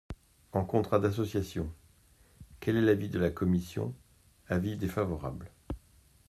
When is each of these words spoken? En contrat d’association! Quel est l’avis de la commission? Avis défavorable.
En 0.53 0.65
contrat 0.65 0.97
d’association! 0.97 1.71
Quel 2.59 2.75
est 2.75 2.81
l’avis 2.81 3.07
de 3.09 3.19
la 3.19 3.29
commission? 3.29 3.93
Avis 4.47 4.75
défavorable. 4.75 5.51